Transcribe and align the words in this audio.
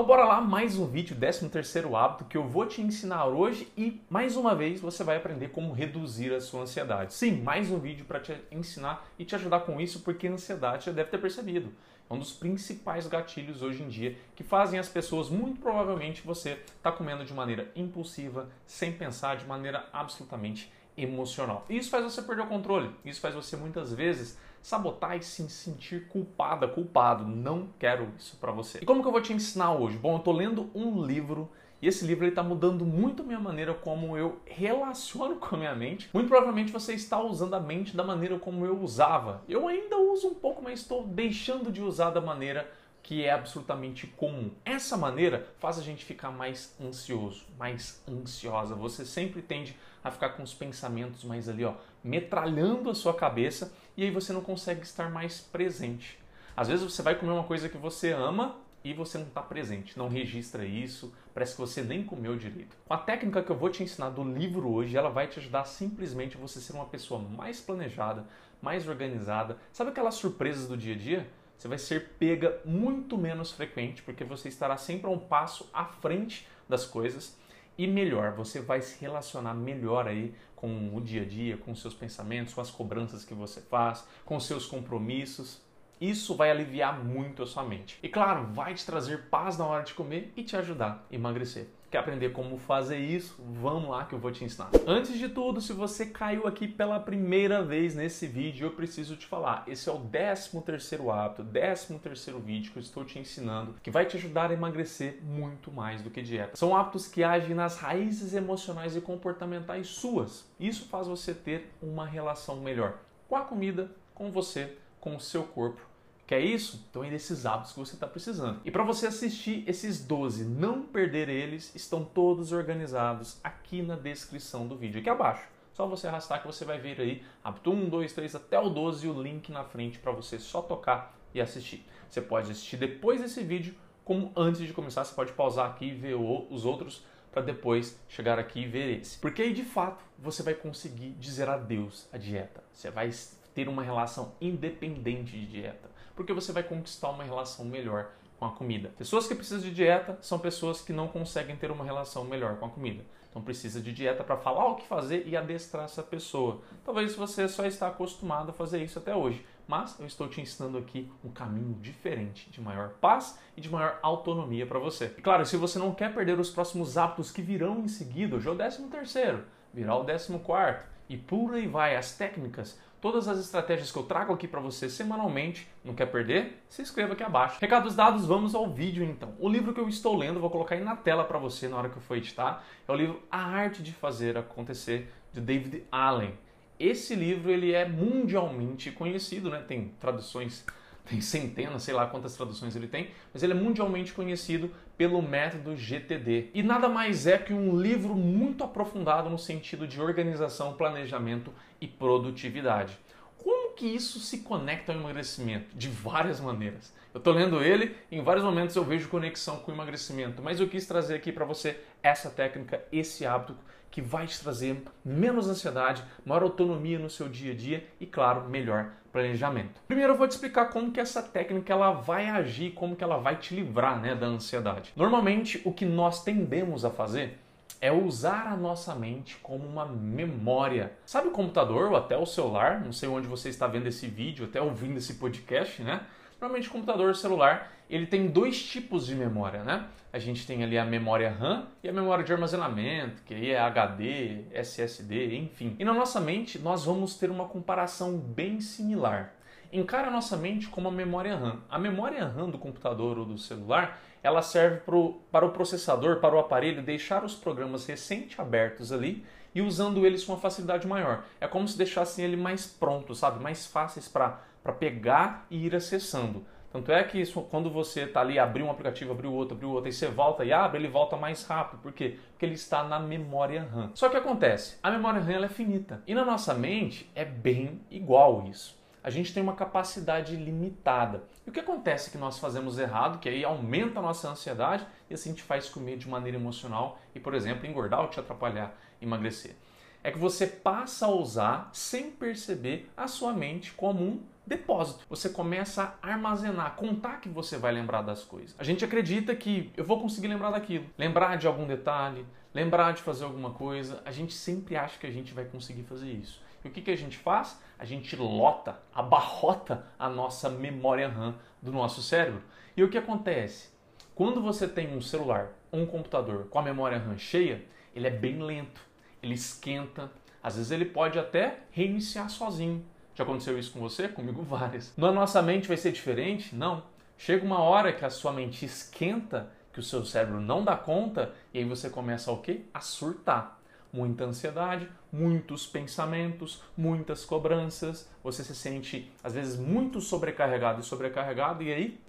Então 0.00 0.08
bora 0.08 0.24
lá, 0.24 0.40
mais 0.40 0.78
um 0.78 0.86
vídeo, 0.86 1.14
13 1.14 1.50
terceiro 1.50 1.94
hábito 1.94 2.24
que 2.24 2.34
eu 2.34 2.48
vou 2.48 2.64
te 2.64 2.80
ensinar 2.80 3.26
hoje 3.26 3.70
e 3.76 4.00
mais 4.08 4.34
uma 4.34 4.54
vez 4.54 4.80
você 4.80 5.04
vai 5.04 5.18
aprender 5.18 5.48
como 5.48 5.74
reduzir 5.74 6.32
a 6.32 6.40
sua 6.40 6.62
ansiedade. 6.62 7.12
Sim, 7.12 7.42
mais 7.42 7.70
um 7.70 7.78
vídeo 7.78 8.06
para 8.06 8.18
te 8.18 8.34
ensinar 8.50 9.06
e 9.18 9.26
te 9.26 9.34
ajudar 9.34 9.60
com 9.60 9.78
isso, 9.78 10.00
porque 10.00 10.26
a 10.26 10.32
ansiedade 10.32 10.84
você 10.84 10.92
deve 10.92 11.10
ter 11.10 11.18
percebido. 11.18 11.70
É 12.08 12.14
um 12.14 12.18
dos 12.18 12.32
principais 12.32 13.06
gatilhos 13.06 13.60
hoje 13.60 13.82
em 13.82 13.88
dia 13.88 14.16
que 14.34 14.42
fazem 14.42 14.80
as 14.80 14.88
pessoas, 14.88 15.28
muito 15.28 15.60
provavelmente 15.60 16.22
você 16.22 16.58
está 16.78 16.90
comendo 16.90 17.22
de 17.22 17.34
maneira 17.34 17.70
impulsiva, 17.76 18.48
sem 18.64 18.92
pensar, 18.92 19.36
de 19.36 19.44
maneira 19.44 19.86
absolutamente 19.92 20.72
emocional. 21.02 21.64
E 21.68 21.76
isso 21.76 21.90
faz 21.90 22.04
você 22.04 22.22
perder 22.22 22.42
o 22.42 22.46
controle. 22.46 22.90
Isso 23.04 23.20
faz 23.20 23.34
você 23.34 23.56
muitas 23.56 23.92
vezes 23.92 24.38
sabotar 24.62 25.16
e 25.16 25.22
se 25.22 25.48
sentir 25.48 26.06
culpada, 26.08 26.68
culpado. 26.68 27.26
Não 27.26 27.68
quero 27.78 28.08
isso 28.18 28.36
para 28.36 28.52
você. 28.52 28.78
E 28.82 28.84
como 28.84 29.02
que 29.02 29.08
eu 29.08 29.12
vou 29.12 29.22
te 29.22 29.32
ensinar 29.32 29.72
hoje? 29.72 29.96
Bom, 29.96 30.16
eu 30.16 30.20
tô 30.20 30.32
lendo 30.32 30.70
um 30.74 31.04
livro 31.04 31.50
e 31.82 31.88
esse 31.88 32.04
livro 32.04 32.26
está 32.26 32.42
mudando 32.42 32.84
muito 32.84 33.22
a 33.22 33.26
minha 33.26 33.40
maneira 33.40 33.72
como 33.72 34.16
eu 34.16 34.38
relaciono 34.44 35.36
com 35.40 35.54
a 35.54 35.58
minha 35.58 35.74
mente. 35.74 36.10
Muito 36.12 36.28
provavelmente 36.28 36.72
você 36.72 36.94
está 36.94 37.20
usando 37.20 37.54
a 37.54 37.60
mente 37.60 37.96
da 37.96 38.04
maneira 38.04 38.38
como 38.38 38.66
eu 38.66 38.78
usava. 38.80 39.42
Eu 39.48 39.66
ainda 39.66 39.96
uso 39.96 40.28
um 40.28 40.34
pouco, 40.34 40.62
mas 40.62 40.80
estou 40.80 41.06
deixando 41.06 41.72
de 41.72 41.82
usar 41.82 42.10
da 42.10 42.20
maneira 42.20 42.70
que 43.02 43.24
é 43.24 43.32
absolutamente 43.32 44.06
comum. 44.06 44.50
Essa 44.64 44.96
maneira 44.96 45.48
faz 45.58 45.78
a 45.78 45.82
gente 45.82 46.04
ficar 46.04 46.30
mais 46.30 46.74
ansioso, 46.80 47.44
mais 47.58 48.02
ansiosa. 48.08 48.74
Você 48.74 49.04
sempre 49.04 49.42
tende 49.42 49.76
a 50.02 50.10
ficar 50.10 50.30
com 50.30 50.42
os 50.42 50.54
pensamentos 50.54 51.24
mais 51.24 51.48
ali, 51.48 51.64
ó, 51.64 51.74
metralhando 52.02 52.90
a 52.90 52.94
sua 52.94 53.14
cabeça 53.14 53.72
e 53.96 54.04
aí 54.04 54.10
você 54.10 54.32
não 54.32 54.40
consegue 54.40 54.82
estar 54.82 55.10
mais 55.10 55.40
presente. 55.40 56.18
Às 56.56 56.68
vezes 56.68 56.84
você 56.84 57.02
vai 57.02 57.14
comer 57.14 57.32
uma 57.32 57.44
coisa 57.44 57.68
que 57.68 57.76
você 57.76 58.12
ama 58.12 58.56
e 58.82 58.94
você 58.94 59.18
não 59.18 59.26
está 59.26 59.42
presente, 59.42 59.98
não 59.98 60.08
registra 60.08 60.64
isso, 60.64 61.12
parece 61.34 61.54
que 61.54 61.60
você 61.60 61.82
nem 61.82 62.02
comeu 62.02 62.36
direito. 62.36 62.76
Com 62.86 62.94
a 62.94 62.98
técnica 62.98 63.42
que 63.42 63.50
eu 63.50 63.56
vou 63.56 63.68
te 63.68 63.82
ensinar 63.82 64.10
do 64.10 64.24
livro 64.24 64.70
hoje, 64.70 64.96
ela 64.96 65.10
vai 65.10 65.26
te 65.26 65.38
ajudar 65.38 65.64
simplesmente 65.64 66.38
você 66.38 66.60
ser 66.60 66.72
uma 66.72 66.86
pessoa 66.86 67.20
mais 67.20 67.60
planejada, 67.60 68.26
mais 68.60 68.88
organizada. 68.88 69.58
Sabe 69.72 69.90
aquelas 69.90 70.14
surpresas 70.14 70.66
do 70.66 70.76
dia 70.76 70.94
a 70.94 70.98
dia? 70.98 71.26
Você 71.60 71.68
vai 71.68 71.76
ser 71.76 72.12
pega 72.18 72.58
muito 72.64 73.18
menos 73.18 73.52
frequente, 73.52 74.02
porque 74.02 74.24
você 74.24 74.48
estará 74.48 74.78
sempre 74.78 75.08
a 75.08 75.10
um 75.10 75.18
passo 75.18 75.68
à 75.74 75.84
frente 75.84 76.48
das 76.66 76.86
coisas 76.86 77.36
e 77.76 77.86
melhor, 77.86 78.32
você 78.32 78.62
vai 78.62 78.80
se 78.80 78.98
relacionar 78.98 79.52
melhor 79.52 80.08
aí 80.08 80.34
com 80.56 80.96
o 80.96 81.02
dia 81.02 81.20
a 81.20 81.24
dia, 81.26 81.58
com 81.58 81.74
seus 81.74 81.92
pensamentos, 81.92 82.54
com 82.54 82.62
as 82.62 82.70
cobranças 82.70 83.26
que 83.26 83.34
você 83.34 83.60
faz, 83.60 84.08
com 84.24 84.40
seus 84.40 84.64
compromissos. 84.64 85.60
Isso 86.00 86.34
vai 86.34 86.50
aliviar 86.50 86.98
muito 87.04 87.42
a 87.42 87.46
sua 87.46 87.62
mente. 87.62 87.98
E 88.02 88.08
claro, 88.08 88.46
vai 88.54 88.72
te 88.72 88.86
trazer 88.86 89.28
paz 89.28 89.58
na 89.58 89.66
hora 89.66 89.84
de 89.84 89.92
comer 89.92 90.32
e 90.34 90.42
te 90.42 90.56
ajudar 90.56 91.06
a 91.10 91.14
emagrecer. 91.14 91.68
Quer 91.90 91.98
aprender 91.98 92.30
como 92.30 92.56
fazer 92.56 92.98
isso? 92.98 93.34
Vamos 93.60 93.90
lá 93.90 94.04
que 94.04 94.14
eu 94.14 94.18
vou 94.20 94.30
te 94.30 94.44
ensinar. 94.44 94.70
Antes 94.86 95.18
de 95.18 95.28
tudo, 95.28 95.60
se 95.60 95.72
você 95.72 96.06
caiu 96.06 96.46
aqui 96.46 96.68
pela 96.68 97.00
primeira 97.00 97.64
vez 97.64 97.96
nesse 97.96 98.28
vídeo, 98.28 98.68
eu 98.68 98.70
preciso 98.70 99.16
te 99.16 99.26
falar. 99.26 99.64
Esse 99.66 99.88
é 99.88 99.92
o 99.92 99.98
13 99.98 100.62
terceiro 100.62 101.10
hábito, 101.10 101.42
13 101.42 101.98
terceiro 101.98 102.38
vídeo 102.38 102.70
que 102.70 102.78
eu 102.78 102.82
estou 102.82 103.04
te 103.04 103.18
ensinando, 103.18 103.74
que 103.82 103.90
vai 103.90 104.06
te 104.06 104.16
ajudar 104.16 104.50
a 104.50 104.54
emagrecer 104.54 105.18
muito 105.20 105.72
mais 105.72 106.00
do 106.00 106.10
que 106.10 106.22
dieta. 106.22 106.56
São 106.56 106.76
hábitos 106.76 107.08
que 107.08 107.24
agem 107.24 107.56
nas 107.56 107.76
raízes 107.78 108.34
emocionais 108.34 108.94
e 108.94 109.00
comportamentais 109.00 109.88
suas. 109.88 110.48
Isso 110.60 110.88
faz 110.88 111.08
você 111.08 111.34
ter 111.34 111.72
uma 111.82 112.06
relação 112.06 112.60
melhor 112.60 112.98
com 113.28 113.34
a 113.34 113.40
comida, 113.40 113.90
com 114.14 114.30
você, 114.30 114.76
com 115.00 115.16
o 115.16 115.20
seu 115.20 115.42
corpo 115.42 115.89
Quer 116.30 116.42
isso? 116.42 116.86
Então 116.88 117.02
é 117.02 117.10
desses 117.10 117.44
hábitos 117.44 117.72
que 117.72 117.80
você 117.80 117.94
está 117.94 118.06
precisando. 118.06 118.60
E 118.64 118.70
para 118.70 118.84
você 118.84 119.08
assistir 119.08 119.64
esses 119.68 120.04
12, 120.04 120.44
não 120.44 120.80
perder 120.80 121.28
eles, 121.28 121.74
estão 121.74 122.04
todos 122.04 122.52
organizados 122.52 123.40
aqui 123.42 123.82
na 123.82 123.96
descrição 123.96 124.64
do 124.68 124.76
vídeo, 124.76 125.00
aqui 125.00 125.10
abaixo. 125.10 125.42
Só 125.72 125.88
você 125.88 126.06
arrastar 126.06 126.40
que 126.40 126.46
você 126.46 126.64
vai 126.64 126.78
ver 126.78 127.00
aí 127.00 127.24
hábito 127.42 127.72
1, 127.72 127.88
2, 127.88 128.12
3 128.12 128.34
até 128.36 128.60
o 128.60 128.68
12 128.68 129.04
e 129.04 129.10
o 129.10 129.20
link 129.20 129.50
na 129.50 129.64
frente 129.64 129.98
para 129.98 130.12
você 130.12 130.38
só 130.38 130.62
tocar 130.62 131.18
e 131.34 131.40
assistir. 131.40 131.84
Você 132.08 132.20
pode 132.20 132.48
assistir 132.48 132.76
depois 132.76 133.20
desse 133.20 133.42
vídeo, 133.42 133.74
como 134.04 134.30
antes 134.36 134.60
de 134.60 134.72
começar, 134.72 135.02
você 135.02 135.12
pode 135.12 135.32
pausar 135.32 135.68
aqui 135.68 135.86
e 135.86 135.94
ver 135.94 136.14
os 136.14 136.64
outros 136.64 137.04
para 137.32 137.42
depois 137.42 137.98
chegar 138.08 138.38
aqui 138.38 138.60
e 138.60 138.68
ver 138.68 139.00
esse. 139.00 139.18
Porque 139.18 139.42
aí 139.42 139.52
de 139.52 139.64
fato 139.64 140.04
você 140.16 140.44
vai 140.44 140.54
conseguir 140.54 141.10
dizer 141.18 141.48
adeus 141.48 142.08
à 142.12 142.16
dieta. 142.18 142.62
Você 142.72 142.88
vai 142.88 143.10
ter 143.60 143.68
uma 143.68 143.82
relação 143.82 144.32
independente 144.40 145.32
de 145.32 145.46
dieta 145.46 145.90
porque 146.20 146.34
você 146.34 146.52
vai 146.52 146.62
conquistar 146.62 147.08
uma 147.08 147.24
relação 147.24 147.64
melhor 147.64 148.10
com 148.38 148.44
a 148.44 148.50
comida. 148.50 148.92
Pessoas 148.98 149.26
que 149.26 149.34
precisam 149.34 149.62
de 149.62 149.74
dieta 149.74 150.18
são 150.20 150.38
pessoas 150.38 150.82
que 150.82 150.92
não 150.92 151.08
conseguem 151.08 151.56
ter 151.56 151.70
uma 151.70 151.82
relação 151.82 152.24
melhor 152.24 152.56
com 152.56 152.66
a 152.66 152.68
comida. 152.68 153.02
Então 153.30 153.40
precisa 153.40 153.80
de 153.80 153.90
dieta 153.90 154.22
para 154.22 154.36
falar 154.36 154.66
o 154.66 154.74
que 154.74 154.86
fazer 154.86 155.26
e 155.26 155.34
adestrar 155.34 155.84
essa 155.84 156.02
pessoa. 156.02 156.60
Talvez 156.84 157.14
você 157.14 157.48
só 157.48 157.64
está 157.64 157.88
acostumado 157.88 158.50
a 158.50 158.52
fazer 158.52 158.84
isso 158.84 158.98
até 158.98 159.16
hoje, 159.16 159.46
mas 159.66 159.98
eu 159.98 160.06
estou 160.06 160.28
te 160.28 160.42
ensinando 160.42 160.76
aqui 160.76 161.10
um 161.24 161.30
caminho 161.30 161.72
diferente, 161.80 162.50
de 162.50 162.60
maior 162.60 162.90
paz 163.00 163.38
e 163.56 163.60
de 163.62 163.70
maior 163.70 163.98
autonomia 164.02 164.66
para 164.66 164.78
você. 164.78 165.14
E 165.16 165.22
claro, 165.22 165.46
se 165.46 165.56
você 165.56 165.78
não 165.78 165.94
quer 165.94 166.12
perder 166.12 166.38
os 166.38 166.50
próximos 166.50 166.98
hábitos 166.98 167.30
que 167.30 167.40
virão 167.40 167.78
em 167.78 167.88
seguida, 167.88 168.36
hoje 168.36 168.46
é 168.46 168.50
o 168.50 168.56
13 168.56 168.88
terceiro, 168.88 169.44
virá 169.72 169.94
o 169.94 170.04
14 170.04 170.38
quarto 170.40 170.90
e 171.08 171.16
por 171.16 171.54
aí 171.54 171.66
vai 171.66 171.96
as 171.96 172.12
técnicas 172.16 172.78
todas 173.00 173.28
as 173.28 173.38
estratégias 173.38 173.90
que 173.90 173.98
eu 173.98 174.02
trago 174.02 174.32
aqui 174.32 174.46
para 174.46 174.60
você 174.60 174.88
semanalmente. 174.88 175.66
Não 175.84 175.94
quer 175.94 176.06
perder? 176.06 176.62
Se 176.68 176.82
inscreva 176.82 177.14
aqui 177.14 177.22
abaixo. 177.22 177.58
Recados 177.60 177.96
dados, 177.96 178.26
vamos 178.26 178.54
ao 178.54 178.70
vídeo 178.70 179.02
então. 179.04 179.34
O 179.38 179.48
livro 179.48 179.72
que 179.72 179.80
eu 179.80 179.88
estou 179.88 180.16
lendo, 180.16 180.40
vou 180.40 180.50
colocar 180.50 180.74
aí 180.74 180.84
na 180.84 180.96
tela 180.96 181.24
para 181.24 181.38
você 181.38 181.68
na 181.68 181.76
hora 181.76 181.88
que 181.88 181.96
eu 181.96 182.02
for 182.02 182.16
editar, 182.16 182.64
é 182.86 182.92
o 182.92 182.94
livro 182.94 183.22
A 183.30 183.38
Arte 183.38 183.82
de 183.82 183.92
Fazer 183.92 184.36
Acontecer, 184.36 185.10
de 185.32 185.40
David 185.40 185.84
Allen. 185.90 186.34
Esse 186.78 187.14
livro 187.14 187.50
ele 187.50 187.72
é 187.72 187.86
mundialmente 187.86 188.90
conhecido, 188.90 189.50
né? 189.50 189.62
Tem 189.66 189.92
traduções 190.00 190.64
tem 191.08 191.20
centenas, 191.20 191.82
sei 191.82 191.94
lá 191.94 192.06
quantas 192.06 192.36
traduções 192.36 192.76
ele 192.76 192.86
tem, 192.86 193.10
mas 193.32 193.42
ele 193.42 193.52
é 193.52 193.56
mundialmente 193.56 194.12
conhecido 194.12 194.70
pelo 194.96 195.20
método 195.20 195.76
GTD. 195.76 196.50
E 196.54 196.62
nada 196.62 196.88
mais 196.88 197.26
é 197.26 197.38
que 197.38 197.52
um 197.52 197.76
livro 197.76 198.14
muito 198.14 198.62
aprofundado 198.62 199.28
no 199.28 199.38
sentido 199.38 199.86
de 199.86 200.00
organização, 200.00 200.74
planejamento 200.74 201.52
e 201.80 201.86
produtividade. 201.86 202.98
Como 203.38 203.74
que 203.74 203.86
isso 203.86 204.20
se 204.20 204.40
conecta 204.40 204.92
ao 204.92 204.98
emagrecimento? 204.98 205.74
De 205.74 205.88
várias 205.88 206.40
maneiras. 206.40 206.92
Eu 207.12 207.18
estou 207.18 207.32
lendo 207.32 207.62
ele, 207.62 207.96
em 208.12 208.22
vários 208.22 208.44
momentos 208.44 208.76
eu 208.76 208.84
vejo 208.84 209.08
conexão 209.08 209.56
com 209.58 209.72
o 209.72 209.74
emagrecimento, 209.74 210.40
mas 210.42 210.60
eu 210.60 210.68
quis 210.68 210.86
trazer 210.86 211.14
aqui 211.14 211.32
para 211.32 211.44
você 211.44 211.80
essa 212.02 212.30
técnica, 212.30 212.84
esse 212.92 213.26
hábito 213.26 213.56
que 213.90 214.00
vai 214.00 214.26
te 214.26 214.38
trazer 214.38 214.80
menos 215.04 215.48
ansiedade, 215.48 216.04
maior 216.24 216.42
autonomia 216.44 216.98
no 216.98 217.10
seu 217.10 217.28
dia 217.28 217.52
a 217.52 217.56
dia 217.56 217.86
e, 217.98 218.06
claro, 218.06 218.48
melhor 218.48 218.92
planejamento. 219.12 219.80
Primeiro 219.86 220.12
eu 220.12 220.16
vou 220.16 220.26
te 220.26 220.32
explicar 220.32 220.70
como 220.70 220.90
que 220.90 221.00
essa 221.00 221.22
técnica 221.22 221.72
ela 221.72 221.92
vai 221.92 222.28
agir, 222.28 222.72
como 222.72 222.96
que 222.96 223.04
ela 223.04 223.18
vai 223.18 223.36
te 223.36 223.54
livrar 223.54 224.00
né, 224.00 224.14
da 224.14 224.26
ansiedade. 224.26 224.92
Normalmente 224.96 225.60
o 225.64 225.72
que 225.72 225.84
nós 225.84 226.22
tendemos 226.22 226.84
a 226.84 226.90
fazer 226.90 227.38
é 227.80 227.90
usar 227.90 228.46
a 228.46 228.56
nossa 228.56 228.94
mente 228.94 229.36
como 229.42 229.66
uma 229.66 229.86
memória. 229.86 230.92
Sabe 231.06 231.28
o 231.28 231.30
computador 231.30 231.90
ou 231.90 231.96
até 231.96 232.16
o 232.16 232.26
celular? 232.26 232.80
Não 232.84 232.92
sei 232.92 233.08
onde 233.08 233.26
você 233.26 233.48
está 233.48 233.66
vendo 233.66 233.86
esse 233.86 234.06
vídeo, 234.06 234.44
até 234.44 234.60
ouvindo 234.60 234.98
esse 234.98 235.14
podcast, 235.14 235.82
né? 235.82 236.02
Normalmente 236.40 236.68
computador 236.68 237.14
celular, 237.16 237.72
ele 237.90 238.06
tem 238.06 238.28
dois 238.28 238.62
tipos 238.62 239.06
de 239.06 239.14
memória, 239.14 239.64
né? 239.64 239.86
A 240.12 240.18
gente 240.18 240.46
tem 240.46 240.62
ali 240.62 240.78
a 240.78 240.84
memória 240.84 241.30
RAM 241.30 241.66
e 241.82 241.88
a 241.88 241.92
memória 241.92 242.24
de 242.24 242.32
armazenamento, 242.32 243.22
que 243.24 243.34
aí 243.34 243.50
é 243.50 243.60
HD, 243.60 244.44
SSD, 244.52 245.36
enfim. 245.36 245.76
E 245.78 245.84
na 245.84 245.92
nossa 245.92 246.20
mente 246.20 246.58
nós 246.58 246.84
vamos 246.84 247.16
ter 247.16 247.30
uma 247.30 247.46
comparação 247.46 248.16
bem 248.16 248.60
similar. 248.60 249.34
Encara 249.72 250.08
a 250.08 250.10
nossa 250.10 250.36
mente 250.36 250.68
como 250.68 250.88
a 250.88 250.92
memória 250.92 251.36
RAM. 251.36 251.60
A 251.68 251.78
memória 251.78 252.26
RAM 252.26 252.50
do 252.50 252.58
computador 252.58 253.18
ou 253.18 253.24
do 253.24 253.38
celular, 253.38 254.00
ela 254.22 254.42
serve 254.42 254.78
pro, 254.78 255.20
para 255.30 255.46
o 255.46 255.50
processador, 255.50 256.20
para 256.20 256.34
o 256.34 256.38
aparelho 256.38 256.82
deixar 256.82 257.24
os 257.24 257.34
programas 257.34 257.86
recente 257.86 258.40
abertos 258.40 258.92
ali 258.92 259.24
e 259.54 259.62
usando 259.62 260.04
eles 260.04 260.24
com 260.24 260.32
uma 260.32 260.40
facilidade 260.40 260.86
maior. 260.86 261.24
É 261.40 261.46
como 261.46 261.66
se 261.68 261.78
deixassem 261.78 262.24
ele 262.24 262.36
mais 262.36 262.66
pronto, 262.66 263.14
sabe? 263.14 263.42
Mais 263.42 263.66
fáceis 263.66 264.08
para 264.08 264.40
para 264.62 264.72
pegar 264.72 265.46
e 265.50 265.66
ir 265.66 265.74
acessando. 265.74 266.44
Tanto 266.72 266.92
é 266.92 267.02
que 267.02 267.20
isso, 267.20 267.42
quando 267.42 267.68
você 267.68 268.02
está 268.02 268.20
ali, 268.20 268.38
abriu 268.38 268.66
um 268.66 268.70
aplicativo, 268.70 269.10
abriu 269.10 269.32
outro, 269.32 269.56
abriu 269.56 269.70
outro, 269.70 269.88
e 269.88 269.92
você 269.92 270.06
volta 270.06 270.44
e 270.44 270.52
abre, 270.52 270.78
ele 270.78 270.88
volta 270.88 271.16
mais 271.16 271.44
rápido. 271.44 271.80
Por 271.80 271.92
quê? 271.92 272.18
Porque 272.30 272.46
ele 272.46 272.54
está 272.54 272.84
na 272.84 273.00
memória 273.00 273.68
RAM. 273.72 273.90
Só 273.94 274.08
que 274.08 274.16
acontece, 274.16 274.78
a 274.80 274.90
memória 274.90 275.20
RAM 275.20 275.44
é 275.44 275.48
finita. 275.48 276.00
E 276.06 276.14
na 276.14 276.24
nossa 276.24 276.54
mente 276.54 277.10
é 277.14 277.24
bem 277.24 277.80
igual 277.90 278.46
isso. 278.46 278.78
A 279.02 279.10
gente 279.10 279.32
tem 279.32 279.42
uma 279.42 279.54
capacidade 279.54 280.36
limitada. 280.36 281.24
E 281.46 281.50
o 281.50 281.52
que 281.52 281.60
acontece 281.60 282.10
que 282.10 282.18
nós 282.18 282.38
fazemos 282.38 282.78
errado, 282.78 283.18
que 283.18 283.28
aí 283.28 283.42
aumenta 283.42 283.98
a 283.98 284.02
nossa 284.02 284.28
ansiedade 284.28 284.86
e 285.08 285.14
assim 285.14 285.30
a 285.30 285.32
gente 285.32 285.42
faz 285.42 285.68
comer 285.68 285.96
de 285.96 286.06
maneira 286.06 286.36
emocional 286.36 287.00
e, 287.14 287.18
por 287.18 287.34
exemplo, 287.34 287.66
engordar 287.66 288.02
ou 288.02 288.08
te 288.08 288.20
atrapalhar, 288.20 288.76
emagrecer. 289.00 289.56
É 290.02 290.10
que 290.10 290.18
você 290.18 290.46
passa 290.46 291.06
a 291.06 291.10
usar, 291.10 291.70
sem 291.72 292.10
perceber, 292.10 292.90
a 292.96 293.06
sua 293.06 293.32
mente 293.32 293.72
como 293.72 294.02
um 294.02 294.22
depósito. 294.46 295.04
Você 295.08 295.28
começa 295.28 295.94
a 296.02 296.10
armazenar, 296.10 296.74
contar 296.74 297.20
que 297.20 297.28
você 297.28 297.56
vai 297.56 297.70
lembrar 297.70 298.02
das 298.02 298.24
coisas. 298.24 298.54
A 298.58 298.64
gente 298.64 298.84
acredita 298.84 299.34
que 299.34 299.70
eu 299.76 299.84
vou 299.84 300.00
conseguir 300.00 300.28
lembrar 300.28 300.50
daquilo, 300.50 300.86
lembrar 300.98 301.36
de 301.36 301.46
algum 301.46 301.66
detalhe, 301.66 302.26
lembrar 302.52 302.92
de 302.92 303.02
fazer 303.02 303.24
alguma 303.24 303.50
coisa. 303.50 304.02
A 304.04 304.10
gente 304.10 304.32
sempre 304.32 304.76
acha 304.76 304.98
que 304.98 305.06
a 305.06 305.10
gente 305.10 305.32
vai 305.32 305.44
conseguir 305.44 305.82
fazer 305.84 306.10
isso. 306.10 306.42
E 306.64 306.68
o 306.68 306.70
que, 306.70 306.82
que 306.82 306.90
a 306.90 306.96
gente 306.96 307.16
faz? 307.16 307.60
A 307.78 307.84
gente 307.84 308.16
lota, 308.16 308.78
abarrota 308.94 309.86
a 309.98 310.08
nossa 310.08 310.48
memória 310.48 311.08
RAM 311.08 311.36
do 311.62 311.72
nosso 311.72 312.02
cérebro. 312.02 312.42
E 312.76 312.82
o 312.82 312.90
que 312.90 312.98
acontece? 312.98 313.70
Quando 314.14 314.42
você 314.42 314.68
tem 314.68 314.94
um 314.94 315.00
celular 315.00 315.52
ou 315.70 315.80
um 315.80 315.86
computador 315.86 316.46
com 316.48 316.58
a 316.58 316.62
memória 316.62 316.98
RAM 316.98 317.16
cheia, 317.16 317.64
ele 317.94 318.06
é 318.06 318.10
bem 318.10 318.42
lento, 318.42 318.80
ele 319.22 319.34
esquenta, 319.34 320.10
às 320.42 320.56
vezes 320.56 320.70
ele 320.70 320.84
pode 320.84 321.18
até 321.18 321.60
reiniciar 321.70 322.30
sozinho. 322.30 322.84
Já 323.14 323.24
aconteceu 323.24 323.58
isso 323.58 323.72
com 323.72 323.80
você? 323.80 324.08
Comigo 324.08 324.42
várias. 324.42 324.92
Na 324.96 325.12
nossa 325.12 325.42
mente 325.42 325.68
vai 325.68 325.76
ser 325.76 325.92
diferente? 325.92 326.54
Não. 326.54 326.82
Chega 327.18 327.44
uma 327.44 327.60
hora 327.60 327.92
que 327.92 328.04
a 328.04 328.10
sua 328.10 328.32
mente 328.32 328.64
esquenta, 328.64 329.50
que 329.72 329.80
o 329.80 329.82
seu 329.82 330.04
cérebro 330.04 330.40
não 330.40 330.64
dá 330.64 330.74
conta, 330.76 331.32
e 331.52 331.58
aí 331.58 331.64
você 331.64 331.90
começa 331.90 332.32
o 332.32 332.38
quê? 332.38 332.62
A 332.72 332.80
surtar 332.80 333.60
muita 333.92 334.24
ansiedade, 334.24 334.88
muitos 335.12 335.66
pensamentos, 335.66 336.62
muitas 336.76 337.24
cobranças, 337.24 338.08
você 338.22 338.44
se 338.44 338.54
sente 338.54 339.10
às 339.22 339.34
vezes 339.34 339.58
muito 339.58 340.00
sobrecarregado 340.00 340.80
e 340.80 340.84
sobrecarregado 340.84 341.62
e 341.62 341.72
aí, 341.72 342.00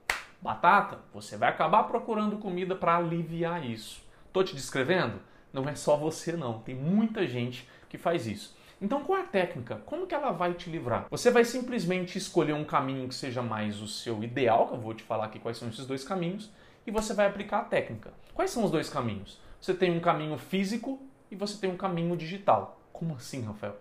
batata, 0.42 1.00
você 1.14 1.38
vai 1.38 1.50
acabar 1.50 1.84
procurando 1.84 2.38
comida 2.38 2.76
para 2.76 2.98
aliviar 2.98 3.66
isso. 3.66 4.02
Tô 4.32 4.44
te 4.44 4.56
descrevendo? 4.56 5.20
Não 5.54 5.68
é 5.68 5.76
só 5.76 5.96
você 5.98 6.34
não, 6.34 6.60
tem 6.60 6.76
muita 6.76 7.28
gente 7.28 7.68
que 7.90 7.98
faz 7.98 8.28
isso. 8.28 8.56
Então, 8.82 9.04
qual 9.04 9.20
é 9.20 9.22
a 9.22 9.28
técnica? 9.28 9.76
Como 9.86 10.08
que 10.08 10.16
ela 10.16 10.32
vai 10.32 10.56
te 10.56 10.70
livrar? 10.70 11.06
Você 11.12 11.30
vai 11.30 11.46
simplesmente 11.46 12.18
escolher 12.18 12.54
um 12.54 12.64
caminho 12.64 13.08
que 13.08 13.14
seja 13.14 13.42
mais 13.42 13.80
o 13.80 13.88
seu 13.88 14.24
ideal, 14.24 14.68
que 14.68 14.74
eu 14.74 14.80
vou 14.80 14.94
te 14.94 15.04
falar 15.04 15.26
aqui 15.26 15.38
quais 15.38 15.58
são 15.58 15.70
esses 15.70 15.86
dois 15.86 16.04
caminhos, 16.04 16.52
e 16.88 16.90
você 16.90 17.14
vai 17.14 17.28
aplicar 17.28 17.60
a 17.60 17.64
técnica. 17.66 18.12
Quais 18.34 18.50
são 18.50 18.64
os 18.64 18.72
dois 18.72 18.90
caminhos? 18.90 19.40
Você 19.60 19.76
tem 19.76 19.96
um 19.96 20.00
caminho 20.00 20.36
físico 20.38 21.00
e 21.30 21.36
você 21.36 21.60
tem 21.60 21.70
um 21.70 21.78
caminho 21.78 22.18
digital. 22.18 22.82
Como 22.92 23.14
assim, 23.14 23.44
Rafael? 23.44 23.78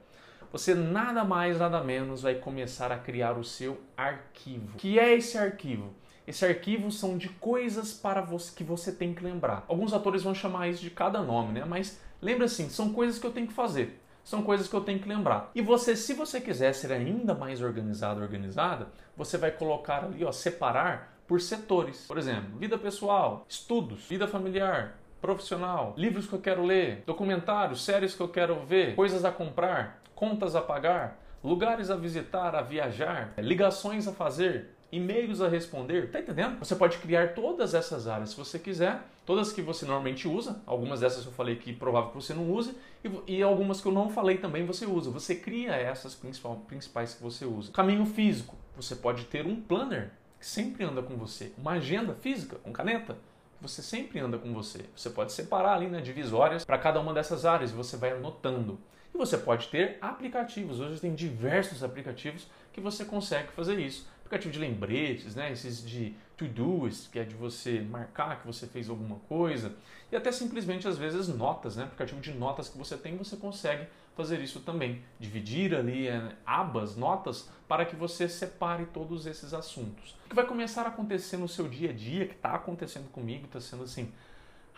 Você 0.52 0.74
nada 0.74 1.24
mais, 1.24 1.58
nada 1.58 1.82
menos 1.82 2.22
vai 2.22 2.34
começar 2.34 2.92
a 2.92 2.98
criar 2.98 3.38
o 3.38 3.44
seu 3.44 3.80
arquivo. 3.96 4.74
O 4.74 4.76
que 4.76 4.98
é 4.98 5.14
esse 5.14 5.38
arquivo? 5.38 5.94
Esse 6.30 6.46
arquivo 6.46 6.92
são 6.92 7.18
de 7.18 7.28
coisas 7.28 7.92
para 7.92 8.20
você 8.20 8.54
que 8.54 8.62
você 8.62 8.92
tem 8.92 9.12
que 9.12 9.24
lembrar. 9.24 9.64
Alguns 9.66 9.92
atores 9.92 10.22
vão 10.22 10.32
chamar 10.32 10.68
isso 10.68 10.80
de 10.80 10.88
cada 10.88 11.20
nome, 11.20 11.58
né? 11.58 11.64
Mas 11.64 12.00
lembra 12.22 12.44
assim, 12.44 12.68
são 12.68 12.92
coisas 12.92 13.18
que 13.18 13.26
eu 13.26 13.32
tenho 13.32 13.48
que 13.48 13.52
fazer. 13.52 14.00
São 14.22 14.40
coisas 14.40 14.68
que 14.68 14.74
eu 14.76 14.80
tenho 14.80 15.00
que 15.00 15.08
lembrar. 15.08 15.50
E 15.56 15.60
você, 15.60 15.96
se 15.96 16.14
você 16.14 16.40
quiser 16.40 16.72
ser 16.72 16.92
ainda 16.92 17.34
mais 17.34 17.60
organizado, 17.60 18.20
organizada, 18.20 18.86
você 19.16 19.36
vai 19.36 19.50
colocar 19.50 20.04
ali, 20.04 20.24
ó, 20.24 20.30
separar 20.30 21.18
por 21.26 21.40
setores. 21.40 22.06
Por 22.06 22.16
exemplo, 22.16 22.56
vida 22.60 22.78
pessoal, 22.78 23.44
estudos, 23.48 24.06
vida 24.06 24.28
familiar, 24.28 25.00
profissional, 25.20 25.94
livros 25.96 26.28
que 26.28 26.32
eu 26.32 26.40
quero 26.40 26.64
ler, 26.64 27.02
documentários, 27.04 27.84
séries 27.84 28.14
que 28.14 28.20
eu 28.20 28.28
quero 28.28 28.64
ver, 28.64 28.94
coisas 28.94 29.24
a 29.24 29.32
comprar, 29.32 30.00
contas 30.14 30.54
a 30.54 30.60
pagar, 30.60 31.20
lugares 31.42 31.90
a 31.90 31.96
visitar, 31.96 32.54
a 32.54 32.62
viajar, 32.62 33.34
ligações 33.36 34.06
a 34.06 34.12
fazer, 34.12 34.76
e-mails 34.92 35.40
a 35.40 35.48
responder, 35.48 36.10
tá 36.10 36.20
entendendo? 36.20 36.58
Você 36.58 36.74
pode 36.74 36.98
criar 36.98 37.34
todas 37.34 37.74
essas 37.74 38.06
áreas 38.06 38.30
se 38.30 38.36
você 38.36 38.58
quiser, 38.58 39.02
todas 39.24 39.52
que 39.52 39.62
você 39.62 39.84
normalmente 39.84 40.26
usa, 40.26 40.60
algumas 40.66 41.00
dessas 41.00 41.24
eu 41.24 41.32
falei 41.32 41.56
que 41.56 41.72
provável 41.72 42.10
que 42.10 42.16
você 42.16 42.34
não 42.34 42.50
use, 42.50 42.76
e, 43.04 43.36
e 43.36 43.42
algumas 43.42 43.80
que 43.80 43.86
eu 43.86 43.92
não 43.92 44.10
falei 44.10 44.38
também 44.38 44.66
você 44.66 44.86
usa. 44.86 45.10
Você 45.10 45.34
cria 45.34 45.72
essas 45.72 46.14
principal, 46.14 46.56
principais 46.66 47.14
que 47.14 47.22
você 47.22 47.44
usa. 47.44 47.72
Caminho 47.72 48.04
físico, 48.04 48.56
você 48.76 48.96
pode 48.96 49.24
ter 49.24 49.46
um 49.46 49.60
planner 49.60 50.10
que 50.38 50.46
sempre 50.46 50.84
anda 50.84 51.02
com 51.02 51.16
você, 51.16 51.52
uma 51.56 51.72
agenda 51.72 52.14
física 52.14 52.56
com 52.56 52.72
caneta, 52.72 53.16
você 53.60 53.82
sempre 53.82 54.18
anda 54.18 54.38
com 54.38 54.54
você. 54.54 54.86
Você 54.96 55.10
pode 55.10 55.32
separar 55.32 55.74
ali 55.74 55.86
né, 55.86 56.00
divisórias 56.00 56.64
para 56.64 56.78
cada 56.78 56.98
uma 56.98 57.12
dessas 57.12 57.44
áreas 57.44 57.70
e 57.70 57.74
você 57.74 57.96
vai 57.96 58.12
anotando. 58.12 58.80
E 59.14 59.18
você 59.18 59.36
pode 59.36 59.68
ter 59.68 59.98
aplicativos. 60.00 60.80
Hoje 60.80 61.00
tem 61.00 61.14
diversos 61.14 61.84
aplicativos 61.84 62.46
que 62.72 62.80
você 62.80 63.04
consegue 63.04 63.52
fazer 63.52 63.78
isso. 63.78 64.08
Aplicativo 64.30 64.52
de 64.52 64.60
lembretes, 64.60 65.34
né, 65.34 65.50
esses 65.50 65.84
de 65.84 66.14
to-do's, 66.36 67.08
que 67.08 67.18
é 67.18 67.24
de 67.24 67.34
você 67.34 67.80
marcar 67.80 68.40
que 68.40 68.46
você 68.46 68.64
fez 68.64 68.88
alguma 68.88 69.16
coisa. 69.28 69.74
E 70.12 70.14
até 70.14 70.30
simplesmente, 70.30 70.86
às 70.86 70.96
vezes, 70.96 71.26
notas, 71.26 71.74
né? 71.74 71.82
Aplicativo 71.82 72.20
de 72.20 72.32
notas 72.32 72.68
que 72.68 72.78
você 72.78 72.96
tem, 72.96 73.16
você 73.16 73.36
consegue 73.36 73.88
fazer 74.14 74.40
isso 74.40 74.60
também. 74.60 75.02
Dividir 75.18 75.74
ali 75.74 76.06
é, 76.06 76.36
abas, 76.46 76.94
notas, 76.94 77.50
para 77.66 77.84
que 77.84 77.96
você 77.96 78.28
separe 78.28 78.86
todos 78.86 79.26
esses 79.26 79.52
assuntos. 79.52 80.16
O 80.26 80.28
que 80.28 80.36
vai 80.36 80.46
começar 80.46 80.82
a 80.82 80.90
acontecer 80.90 81.36
no 81.36 81.48
seu 81.48 81.66
dia 81.66 81.90
a 81.90 81.92
dia, 81.92 82.28
que 82.28 82.34
está 82.36 82.54
acontecendo 82.54 83.10
comigo, 83.10 83.46
está 83.46 83.60
sendo 83.60 83.82
assim, 83.82 84.12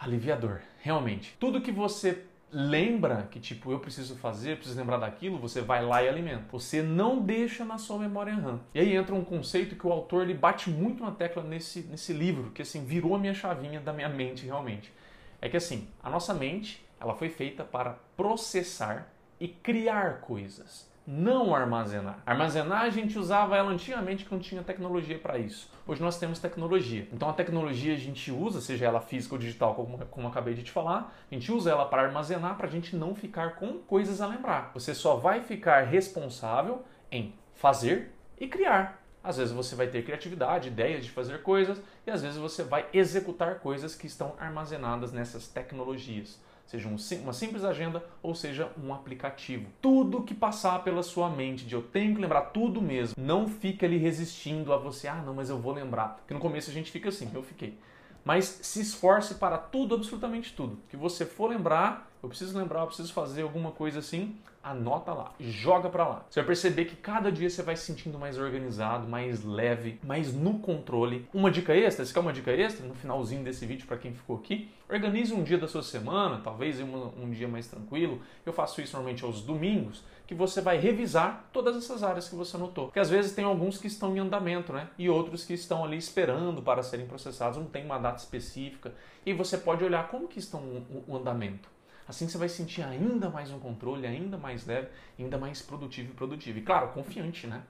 aliviador, 0.00 0.60
realmente. 0.80 1.36
Tudo 1.38 1.60
que 1.60 1.70
você 1.70 2.24
lembra 2.52 3.26
que 3.30 3.40
tipo 3.40 3.72
eu 3.72 3.80
preciso 3.80 4.14
fazer, 4.16 4.56
preciso 4.56 4.78
lembrar 4.78 4.98
daquilo, 4.98 5.38
você 5.38 5.62
vai 5.62 5.84
lá 5.84 6.02
e 6.02 6.08
alimenta. 6.08 6.44
Você 6.52 6.82
não 6.82 7.20
deixa 7.20 7.64
na 7.64 7.78
sua 7.78 7.98
memória 7.98 8.34
RAM. 8.34 8.60
E 8.74 8.80
aí 8.80 8.94
entra 8.94 9.14
um 9.14 9.24
conceito 9.24 9.74
que 9.74 9.86
o 9.86 9.92
autor 9.92 10.22
ele 10.22 10.34
bate 10.34 10.68
muito 10.68 11.02
na 11.02 11.10
tecla 11.10 11.42
nesse, 11.42 11.82
nesse 11.82 12.12
livro, 12.12 12.50
que 12.50 12.62
assim 12.62 12.84
virou 12.84 13.14
a 13.14 13.18
minha 13.18 13.34
chavinha 13.34 13.80
da 13.80 13.92
minha 13.92 14.08
mente 14.08 14.44
realmente. 14.44 14.92
É 15.40 15.48
que 15.48 15.56
assim, 15.56 15.88
a 16.02 16.10
nossa 16.10 16.34
mente, 16.34 16.84
ela 17.00 17.14
foi 17.14 17.30
feita 17.30 17.64
para 17.64 17.98
processar 18.16 19.12
e 19.40 19.48
criar 19.48 20.20
coisas, 20.20 20.88
não 21.06 21.54
armazenar. 21.54 22.22
Armazenar 22.24 22.82
a 22.82 22.90
gente 22.90 23.18
usava 23.18 23.56
ela 23.56 23.70
antigamente 23.70 24.24
que 24.24 24.32
não 24.32 24.38
tinha 24.38 24.62
tecnologia 24.62 25.18
para 25.18 25.38
isso. 25.38 25.70
Hoje 25.86 26.00
nós 26.00 26.18
temos 26.18 26.38
tecnologia. 26.38 27.08
Então 27.12 27.28
a 27.28 27.32
tecnologia 27.32 27.94
a 27.94 27.98
gente 27.98 28.30
usa, 28.30 28.60
seja 28.60 28.86
ela 28.86 29.00
física 29.00 29.34
ou 29.34 29.38
digital, 29.38 29.74
como, 29.74 29.98
como 30.06 30.28
acabei 30.28 30.54
de 30.54 30.62
te 30.62 30.70
falar, 30.70 31.12
a 31.30 31.34
gente 31.34 31.50
usa 31.50 31.70
ela 31.70 31.86
para 31.86 32.02
armazenar 32.02 32.56
para 32.56 32.66
a 32.66 32.70
gente 32.70 32.94
não 32.94 33.14
ficar 33.14 33.56
com 33.56 33.78
coisas 33.78 34.20
a 34.20 34.26
lembrar. 34.26 34.70
Você 34.74 34.94
só 34.94 35.16
vai 35.16 35.42
ficar 35.42 35.82
responsável 35.82 36.84
em 37.10 37.34
fazer 37.54 38.12
e 38.38 38.46
criar. 38.46 39.02
Às 39.24 39.36
vezes 39.36 39.52
você 39.52 39.76
vai 39.76 39.86
ter 39.86 40.04
criatividade, 40.04 40.68
ideias 40.68 41.04
de 41.04 41.10
fazer 41.10 41.42
coisas, 41.42 41.80
e 42.04 42.10
às 42.10 42.22
vezes 42.22 42.38
você 42.38 42.64
vai 42.64 42.86
executar 42.92 43.60
coisas 43.60 43.94
que 43.94 44.06
estão 44.06 44.34
armazenadas 44.38 45.12
nessas 45.12 45.46
tecnologias 45.46 46.40
seja 46.66 46.88
um, 46.88 46.96
uma 47.22 47.32
simples 47.32 47.64
agenda 47.64 48.04
ou 48.22 48.34
seja 48.34 48.70
um 48.82 48.92
aplicativo. 48.94 49.66
Tudo 49.80 50.22
que 50.22 50.34
passar 50.34 50.82
pela 50.82 51.02
sua 51.02 51.28
mente 51.28 51.66
de 51.66 51.74
eu 51.74 51.82
tenho 51.82 52.14
que 52.14 52.20
lembrar 52.20 52.42
tudo 52.46 52.80
mesmo, 52.80 53.14
não 53.16 53.48
fica 53.48 53.86
ali 53.86 53.98
resistindo 53.98 54.72
a 54.72 54.76
você, 54.76 55.08
ah, 55.08 55.22
não, 55.24 55.34
mas 55.34 55.50
eu 55.50 55.58
vou 55.58 55.72
lembrar. 55.72 56.16
Porque 56.16 56.34
no 56.34 56.40
começo 56.40 56.70
a 56.70 56.72
gente 56.72 56.90
fica 56.90 57.08
assim, 57.08 57.30
eu 57.34 57.42
fiquei. 57.42 57.78
Mas 58.24 58.60
se 58.62 58.80
esforce 58.80 59.34
para 59.34 59.58
tudo, 59.58 59.94
absolutamente 59.94 60.52
tudo. 60.54 60.78
Que 60.88 60.96
você 60.96 61.26
for 61.26 61.50
lembrar, 61.50 62.10
eu 62.22 62.28
preciso 62.28 62.56
lembrar, 62.56 62.80
eu 62.82 62.86
preciso 62.86 63.12
fazer 63.12 63.42
alguma 63.42 63.72
coisa 63.72 63.98
assim, 63.98 64.36
anota 64.62 65.12
lá, 65.12 65.32
joga 65.40 65.88
para 65.88 66.06
lá. 66.06 66.26
Você 66.30 66.40
vai 66.40 66.46
perceber 66.46 66.84
que 66.84 66.96
cada 66.96 67.32
dia 67.32 67.50
você 67.50 67.62
vai 67.62 67.76
se 67.76 67.84
sentindo 67.84 68.18
mais 68.18 68.38
organizado, 68.38 69.08
mais 69.08 69.44
leve, 69.44 69.98
mais 70.04 70.32
no 70.32 70.58
controle. 70.58 71.28
Uma 71.34 71.50
dica 71.50 71.74
extra, 71.74 72.04
se 72.04 72.12
quer 72.12 72.20
uma 72.20 72.32
dica 72.32 72.52
extra, 72.52 72.86
no 72.86 72.94
finalzinho 72.94 73.42
desse 73.42 73.66
vídeo 73.66 73.86
para 73.86 73.96
quem 73.96 74.12
ficou 74.12 74.36
aqui, 74.36 74.70
organize 74.88 75.34
um 75.34 75.42
dia 75.42 75.58
da 75.58 75.66
sua 75.66 75.82
semana, 75.82 76.40
talvez 76.42 76.80
um, 76.80 77.10
um 77.20 77.30
dia 77.30 77.48
mais 77.48 77.66
tranquilo. 77.66 78.20
Eu 78.46 78.52
faço 78.52 78.80
isso 78.80 78.92
normalmente 78.92 79.24
aos 79.24 79.42
domingos, 79.42 80.04
que 80.26 80.34
você 80.34 80.60
vai 80.60 80.78
revisar 80.78 81.48
todas 81.52 81.76
essas 81.76 82.02
áreas 82.02 82.28
que 82.28 82.34
você 82.34 82.56
anotou. 82.56 82.86
Porque 82.86 83.00
às 83.00 83.10
vezes 83.10 83.32
tem 83.32 83.44
alguns 83.44 83.78
que 83.78 83.86
estão 83.86 84.16
em 84.16 84.20
andamento, 84.20 84.72
né? 84.72 84.88
E 84.96 85.08
outros 85.08 85.44
que 85.44 85.54
estão 85.54 85.84
ali 85.84 85.96
esperando 85.96 86.62
para 86.62 86.82
serem 86.82 87.06
processados, 87.06 87.58
não 87.58 87.66
tem 87.66 87.84
uma 87.84 87.98
data 87.98 88.18
específica. 88.18 88.94
E 89.26 89.32
você 89.32 89.58
pode 89.58 89.84
olhar 89.84 90.08
como 90.08 90.28
que 90.28 90.38
estão 90.38 90.60
o 91.06 91.16
andamento. 91.16 91.68
Assim 92.12 92.28
você 92.28 92.36
vai 92.36 92.50
sentir 92.50 92.82
ainda 92.82 93.30
mais 93.30 93.50
um 93.50 93.58
controle, 93.58 94.06
ainda 94.06 94.36
mais 94.36 94.66
leve, 94.66 94.88
ainda 95.18 95.38
mais 95.38 95.62
produtivo 95.62 96.10
e 96.10 96.14
produtivo. 96.14 96.58
E 96.58 96.60
claro, 96.60 96.88
confiante, 96.88 97.46
né? 97.46 97.62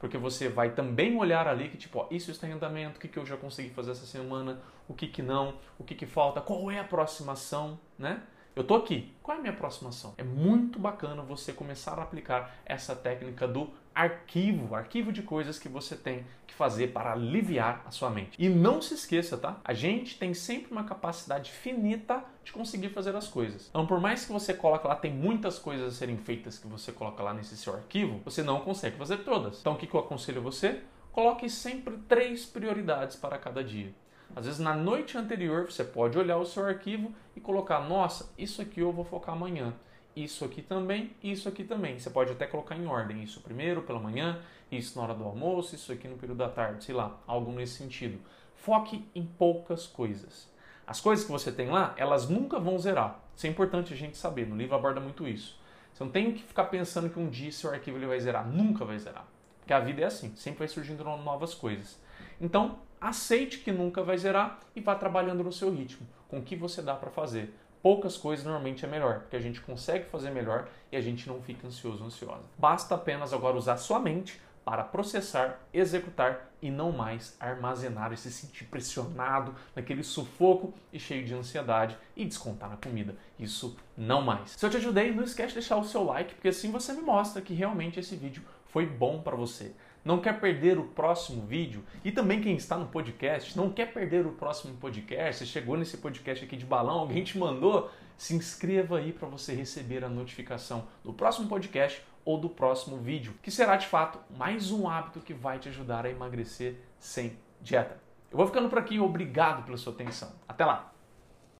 Porque 0.00 0.18
você 0.18 0.48
vai 0.48 0.72
também 0.72 1.16
olhar 1.16 1.46
ali 1.46 1.68
que, 1.68 1.76
tipo, 1.76 2.00
ó, 2.00 2.08
isso 2.10 2.28
está 2.32 2.48
em 2.48 2.50
andamento, 2.50 2.96
o 2.96 3.00
que, 3.00 3.06
que 3.06 3.16
eu 3.16 3.24
já 3.24 3.36
consegui 3.36 3.70
fazer 3.70 3.92
essa 3.92 4.04
semana, 4.04 4.60
o 4.88 4.94
que, 4.94 5.06
que 5.06 5.22
não, 5.22 5.54
o 5.78 5.84
que, 5.84 5.94
que 5.94 6.06
falta, 6.06 6.40
qual 6.40 6.68
é 6.72 6.80
a 6.80 6.84
próxima 6.84 7.34
ação, 7.34 7.78
né? 7.96 8.20
Eu 8.56 8.64
tô 8.64 8.74
aqui. 8.74 9.14
Qual 9.22 9.36
é 9.36 9.38
a 9.38 9.42
minha 9.42 9.54
próxima 9.54 9.90
ação? 9.90 10.12
É 10.18 10.24
muito 10.24 10.76
bacana 10.76 11.22
você 11.22 11.52
começar 11.52 11.96
a 11.96 12.02
aplicar 12.02 12.52
essa 12.66 12.96
técnica 12.96 13.46
do 13.46 13.70
arquivo, 13.94 14.74
arquivo 14.74 15.12
de 15.12 15.22
coisas 15.22 15.58
que 15.58 15.68
você 15.68 15.94
tem 15.94 16.24
que 16.46 16.54
fazer 16.54 16.92
para 16.92 17.12
aliviar 17.12 17.82
a 17.86 17.90
sua 17.90 18.10
mente. 18.10 18.36
E 18.38 18.48
não 18.48 18.82
se 18.82 18.94
esqueça, 18.94 19.36
tá? 19.36 19.60
A 19.64 19.72
gente 19.72 20.18
tem 20.18 20.34
sempre 20.34 20.72
uma 20.72 20.84
capacidade 20.84 21.50
finita 21.50 22.22
de 22.42 22.52
conseguir 22.52 22.88
fazer 22.88 23.14
as 23.14 23.28
coisas. 23.28 23.68
Então, 23.68 23.86
por 23.86 24.00
mais 24.00 24.24
que 24.24 24.32
você 24.32 24.52
coloque 24.52 24.86
lá, 24.86 24.96
tem 24.96 25.12
muitas 25.12 25.58
coisas 25.58 25.94
a 25.94 25.96
serem 25.96 26.16
feitas 26.16 26.58
que 26.58 26.66
você 26.66 26.92
coloca 26.92 27.22
lá 27.22 27.32
nesse 27.32 27.56
seu 27.56 27.74
arquivo, 27.74 28.20
você 28.24 28.42
não 28.42 28.60
consegue 28.60 28.96
fazer 28.96 29.18
todas. 29.18 29.60
Então, 29.60 29.74
o 29.74 29.76
que 29.76 29.92
eu 29.92 30.00
aconselho 30.00 30.42
você? 30.42 30.80
Coloque 31.12 31.48
sempre 31.48 31.96
três 32.08 32.44
prioridades 32.44 33.16
para 33.16 33.38
cada 33.38 33.62
dia. 33.62 33.94
Às 34.34 34.46
vezes 34.46 34.60
na 34.60 34.74
noite 34.74 35.16
anterior 35.16 35.70
você 35.70 35.84
pode 35.84 36.18
olhar 36.18 36.38
o 36.38 36.46
seu 36.46 36.64
arquivo 36.64 37.14
e 37.36 37.40
colocar, 37.40 37.80
nossa, 37.80 38.32
isso 38.36 38.60
aqui 38.60 38.80
eu 38.80 38.90
vou 38.90 39.04
focar 39.04 39.34
amanhã. 39.34 39.72
Isso 40.16 40.44
aqui 40.44 40.62
também, 40.62 41.10
isso 41.22 41.48
aqui 41.48 41.64
também. 41.64 41.98
Você 41.98 42.10
pode 42.10 42.32
até 42.32 42.46
colocar 42.46 42.76
em 42.76 42.86
ordem 42.86 43.22
isso 43.22 43.40
primeiro, 43.40 43.82
pela 43.82 43.98
manhã, 43.98 44.40
isso 44.70 44.96
na 44.98 45.04
hora 45.04 45.14
do 45.14 45.24
almoço, 45.24 45.74
isso 45.74 45.92
aqui 45.92 46.08
no 46.08 46.16
período 46.16 46.38
da 46.38 46.48
tarde, 46.48 46.84
sei 46.84 46.94
lá, 46.94 47.18
algo 47.26 47.52
nesse 47.52 47.74
sentido. 47.74 48.18
Foque 48.54 49.04
em 49.14 49.24
poucas 49.24 49.86
coisas. 49.86 50.50
As 50.86 51.00
coisas 51.00 51.24
que 51.24 51.32
você 51.32 51.50
tem 51.50 51.68
lá, 51.68 51.94
elas 51.96 52.28
nunca 52.28 52.58
vão 52.58 52.78
zerar. 52.78 53.20
Isso 53.34 53.46
é 53.46 53.50
importante 53.50 53.92
a 53.92 53.96
gente 53.96 54.16
saber, 54.16 54.46
no 54.46 54.56
livro 54.56 54.74
aborda 54.74 55.00
muito 55.00 55.26
isso. 55.26 55.58
Você 55.92 56.04
não 56.04 56.10
tem 56.10 56.32
que 56.32 56.42
ficar 56.42 56.64
pensando 56.64 57.08
que 57.08 57.18
um 57.18 57.28
dia 57.28 57.50
seu 57.52 57.70
arquivo 57.70 57.96
ele 57.96 58.06
vai 58.06 58.20
zerar, 58.20 58.46
nunca 58.46 58.84
vai 58.84 58.98
zerar. 58.98 59.26
Porque 59.60 59.72
a 59.72 59.80
vida 59.80 60.02
é 60.02 60.04
assim, 60.04 60.34
sempre 60.36 60.60
vai 60.60 60.68
surgindo 60.68 61.02
novas 61.04 61.54
coisas. 61.54 61.98
Então, 62.40 62.78
aceite 63.00 63.58
que 63.58 63.72
nunca 63.72 64.02
vai 64.02 64.18
zerar 64.18 64.60
e 64.74 64.80
vá 64.80 64.94
trabalhando 64.94 65.42
no 65.42 65.52
seu 65.52 65.72
ritmo, 65.72 66.06
com 66.28 66.38
o 66.38 66.42
que 66.42 66.56
você 66.56 66.82
dá 66.82 66.94
para 66.94 67.10
fazer 67.10 67.54
poucas 67.84 68.16
coisas 68.16 68.46
normalmente 68.46 68.82
é 68.82 68.88
melhor, 68.88 69.20
porque 69.20 69.36
a 69.36 69.40
gente 69.40 69.60
consegue 69.60 70.06
fazer 70.06 70.30
melhor 70.30 70.66
e 70.90 70.96
a 70.96 71.02
gente 71.02 71.28
não 71.28 71.42
fica 71.42 71.66
ansioso 71.66 72.02
ansiosa. 72.02 72.40
Basta 72.56 72.94
apenas 72.94 73.34
agora 73.34 73.58
usar 73.58 73.76
sua 73.76 74.00
mente 74.00 74.40
para 74.64 74.82
processar, 74.82 75.60
executar 75.70 76.50
e 76.62 76.70
não 76.70 76.90
mais 76.90 77.36
armazenar 77.38 78.10
e 78.10 78.16
se 78.16 78.32
sentir 78.32 78.64
pressionado 78.64 79.54
naquele 79.76 80.02
sufoco 80.02 80.72
e 80.90 80.98
cheio 80.98 81.26
de 81.26 81.34
ansiedade 81.34 81.94
e 82.16 82.24
descontar 82.24 82.70
na 82.70 82.78
comida. 82.78 83.16
Isso 83.38 83.76
não 83.94 84.22
mais. 84.22 84.52
Se 84.52 84.64
eu 84.64 84.70
te 84.70 84.78
ajudei, 84.78 85.12
não 85.12 85.22
esquece 85.22 85.48
de 85.48 85.56
deixar 85.56 85.76
o 85.76 85.84
seu 85.84 86.04
like, 86.04 86.36
porque 86.36 86.48
assim 86.48 86.72
você 86.72 86.94
me 86.94 87.02
mostra 87.02 87.42
que 87.42 87.52
realmente 87.52 88.00
esse 88.00 88.16
vídeo 88.16 88.42
foi 88.64 88.86
bom 88.86 89.20
para 89.20 89.36
você 89.36 89.74
não 90.04 90.20
quer 90.20 90.38
perder 90.38 90.78
o 90.78 90.84
próximo 90.84 91.46
vídeo 91.46 91.82
e 92.04 92.12
também 92.12 92.40
quem 92.40 92.54
está 92.54 92.76
no 92.76 92.86
podcast 92.86 93.56
não 93.56 93.70
quer 93.70 93.92
perder 93.92 94.26
o 94.26 94.32
próximo 94.32 94.76
podcast, 94.76 95.38
você 95.38 95.46
chegou 95.46 95.76
nesse 95.76 95.96
podcast 95.96 96.44
aqui 96.44 96.56
de 96.56 96.66
balão, 96.66 96.98
alguém 97.00 97.24
te 97.24 97.38
mandou, 97.38 97.90
se 98.16 98.34
inscreva 98.34 98.98
aí 98.98 99.12
para 99.12 99.28
você 99.28 99.54
receber 99.54 100.04
a 100.04 100.08
notificação 100.08 100.86
do 101.02 101.12
próximo 101.12 101.48
podcast 101.48 102.02
ou 102.24 102.38
do 102.38 102.48
próximo 102.48 102.98
vídeo, 102.98 103.34
que 103.42 103.50
será 103.50 103.76
de 103.76 103.86
fato 103.86 104.18
mais 104.36 104.70
um 104.70 104.88
hábito 104.88 105.20
que 105.20 105.34
vai 105.34 105.58
te 105.58 105.68
ajudar 105.68 106.06
a 106.06 106.10
emagrecer 106.10 106.76
sem 106.98 107.36
dieta. 107.60 108.02
Eu 108.30 108.38
vou 108.38 108.46
ficando 108.46 108.68
por 108.68 108.78
aqui, 108.78 108.98
obrigado 108.98 109.64
pela 109.64 109.76
sua 109.76 109.92
atenção. 109.92 110.32
Até 110.48 110.64
lá! 110.64 110.93